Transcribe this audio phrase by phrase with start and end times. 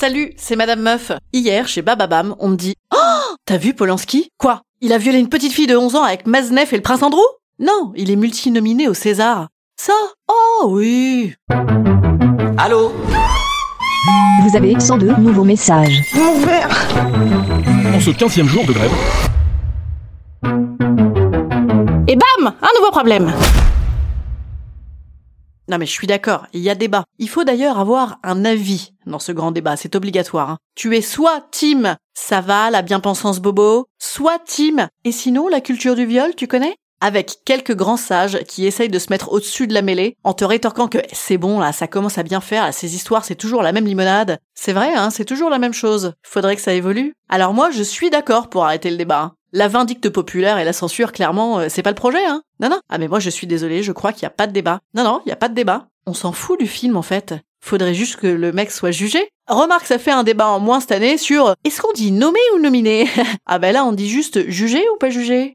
[0.00, 1.12] Salut, c'est Madame Meuf.
[1.34, 4.30] Hier, chez Bababam, on me dit Oh T'as vu Polanski?
[4.38, 4.62] Quoi?
[4.80, 7.20] Il a violé une petite fille de 11 ans avec Maznev et le prince Andrew?
[7.58, 9.48] Non, il est multinominé au César.
[9.78, 9.92] Ça?
[10.26, 11.34] Oh oui.
[12.56, 12.92] Allô?
[14.42, 16.00] Vous avez 102 nouveaux messages.
[16.14, 16.70] Mon verre.
[17.94, 18.92] En ce 15 jour de grève.
[22.08, 22.54] Et bam!
[22.62, 23.30] Un nouveau problème
[25.70, 27.04] non mais je suis d'accord, il y a débat.
[27.18, 30.50] Il faut d'ailleurs avoir un avis dans ce grand débat, c'est obligatoire.
[30.50, 30.58] hein.
[30.74, 35.94] Tu es soit team ça va, la bien-pensance bobo, soit team et sinon la culture
[35.96, 36.76] du viol, tu connais?
[37.00, 40.44] Avec quelques grands sages qui essayent de se mettre au-dessus de la mêlée en te
[40.44, 43.62] rétorquant que c'est bon là, ça commence à bien faire, là, ces histoires c'est toujours
[43.62, 44.38] la même limonade.
[44.54, 46.12] C'est vrai, hein, c'est toujours la même chose.
[46.22, 47.14] Faudrait que ça évolue.
[47.30, 49.20] Alors moi je suis d'accord pour arrêter le débat.
[49.22, 49.32] hein.
[49.52, 52.42] La vindicte populaire et la censure, clairement, euh, c'est pas le projet, hein.
[52.60, 52.80] Non, non.
[52.88, 54.80] Ah mais moi je suis désolée, je crois qu'il y a pas de débat.
[54.94, 55.88] Non, non, il y a pas de débat.
[56.06, 57.34] On s'en fout du film en fait.
[57.62, 59.28] Faudrait juste que le mec soit jugé.
[59.48, 62.60] Remarque, ça fait un débat en moins cette année sur est-ce qu'on dit nommé ou
[62.60, 63.08] nominé?
[63.46, 65.52] Ah ben là on dit juste jugé ou pas jugé?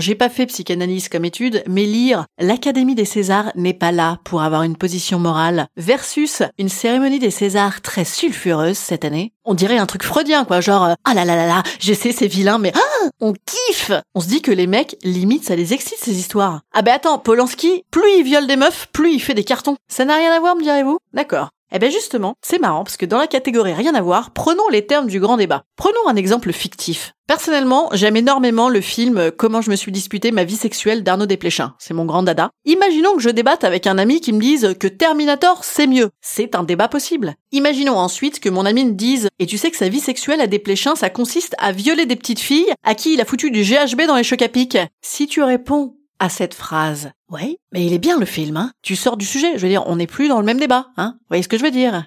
[0.00, 4.42] J'ai pas fait psychanalyse comme étude, mais lire l'Académie des Césars n'est pas là pour
[4.42, 9.32] avoir une position morale versus une cérémonie des Césars très sulfureuse cette année.
[9.44, 12.26] On dirait un truc freudien quoi, genre euh, ah là là là là, je c'est
[12.26, 13.92] vilain mais ah, on kiffe.
[14.14, 16.60] On se dit que les mecs limite ça les excite ces histoires.
[16.72, 19.76] Ah ben attends, Polanski, plus il viole des meufs, plus il fait des cartons.
[19.88, 20.98] Ça n'a rien à voir me direz-vous?
[21.12, 21.50] D'accord.
[21.74, 24.86] Eh bien justement, c'est marrant parce que dans la catégorie rien à voir, prenons les
[24.86, 25.62] termes du grand débat.
[25.76, 27.14] Prenons un exemple fictif.
[27.26, 31.74] Personnellement, j'aime énormément le film Comment je me suis disputé ma vie sexuelle d'Arnaud Desplechin.
[31.78, 32.50] C'est mon grand dada.
[32.66, 36.10] Imaginons que je débatte avec un ami qui me dise que Terminator c'est mieux.
[36.20, 37.36] C'est un débat possible.
[37.52, 40.46] Imaginons ensuite que mon ami me dise et tu sais que sa vie sexuelle à
[40.46, 44.02] Desplechin ça consiste à violer des petites filles à qui il a foutu du GHB
[44.06, 44.76] dans les chocs à pic?
[45.00, 47.10] Si tu réponds à cette phrase.
[47.32, 48.70] Ouais, mais il est bien le film, hein.
[48.80, 51.14] Tu sors du sujet, je veux dire, on n'est plus dans le même débat, hein.
[51.18, 52.06] Vous voyez ce que je veux dire?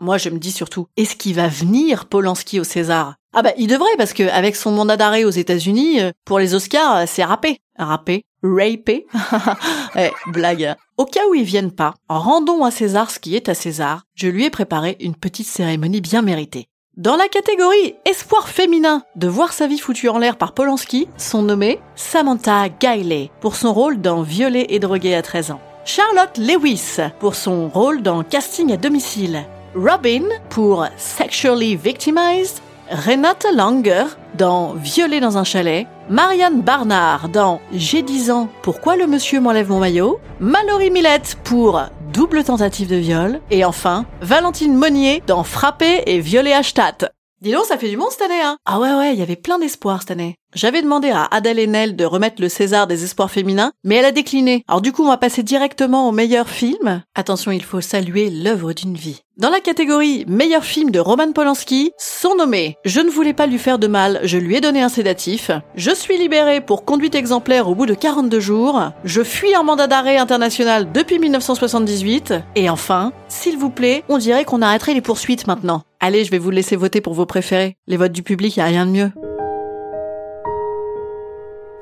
[0.00, 3.14] Moi, je me dis surtout, est-ce qu'il va venir Polanski au César?
[3.32, 6.54] Ah bah, il devrait, parce que avec son mandat d'arrêt aux États-Unis, euh, pour les
[6.54, 7.60] Oscars, euh, c'est râpé.
[7.78, 9.06] Râpé Rapé?
[9.96, 10.74] Eh, blague.
[10.98, 14.02] Au cas où ils viennent pas, rendons à César ce qui est à César.
[14.14, 16.68] Je lui ai préparé une petite cérémonie bien méritée.
[16.96, 21.42] Dans la catégorie espoir féminin de voir sa vie foutue en l'air par Polanski, sont
[21.42, 25.60] nommés Samantha Gailey pour son rôle dans Violet et drogué à 13 ans.
[25.84, 29.42] Charlotte Lewis pour son rôle dans Casting à domicile.
[29.74, 32.60] Robin pour Sexually Victimized.
[32.88, 34.04] Renate Langer
[34.38, 35.88] dans Violet dans un chalet.
[36.10, 40.20] Marianne Barnard dans J'ai 10 ans, pourquoi le monsieur m'enlève mon maillot?
[40.38, 41.82] Mallory Millette pour
[42.14, 43.40] Double tentative de viol.
[43.50, 47.06] Et enfin, Valentine Monnier dans Frapper et Violer Stadt.
[47.40, 49.34] Dis donc, ça fait du monde cette année, hein Ah ouais, ouais, il y avait
[49.34, 50.36] plein d'espoir cette année.
[50.54, 54.12] J'avais demandé à Adèle Haenel de remettre le César des espoirs féminins, mais elle a
[54.12, 54.64] décliné.
[54.68, 57.02] Alors du coup, on va passer directement au meilleur film.
[57.16, 59.22] Attention, il faut saluer l'œuvre d'une vie.
[59.36, 63.58] Dans la catégorie meilleur film de Roman Polanski, sont nommés Je ne voulais pas lui
[63.58, 65.50] faire de mal, je lui ai donné un sédatif.
[65.74, 68.80] Je suis libéré pour conduite exemplaire au bout de 42 jours.
[69.02, 72.32] Je fuis en mandat d'arrêt international depuis 1978.
[72.54, 75.82] Et enfin, s'il vous plaît, on dirait qu'on arrêterait les poursuites maintenant.
[75.98, 77.76] Allez, je vais vous laisser voter pour vos préférés.
[77.88, 79.10] Les votes du public, y a rien de mieux.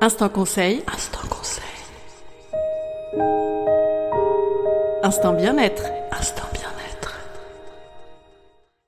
[0.03, 0.83] Instant conseil.
[0.93, 1.63] Instant conseil.
[5.01, 5.83] Instant bien-être.
[6.11, 7.21] Instant bien-être.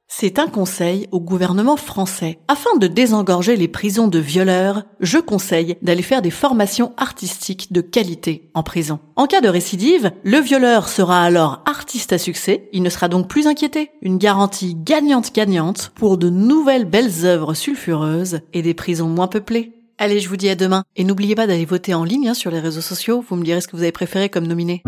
[0.10, 2.40] C'est un conseil au gouvernement français.
[2.50, 7.80] Afin de désengorger les prisons de violeurs, je conseille d'aller faire des formations artistiques de
[7.80, 9.00] qualité en prison.
[9.16, 13.30] En cas de récidive, le violeur sera alors artiste à succès, il ne sera donc
[13.30, 13.92] plus inquiété.
[14.02, 19.75] Une garantie gagnante-gagnante pour de nouvelles belles œuvres sulfureuses et des prisons moins peuplées.
[19.98, 20.84] Allez, je vous dis à demain.
[20.98, 23.24] Et n'oubliez pas d'aller voter en ligne hein, sur les réseaux sociaux.
[23.28, 24.84] Vous me direz ce que vous avez préféré comme nominé.